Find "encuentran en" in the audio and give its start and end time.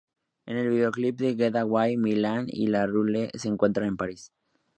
3.49-3.97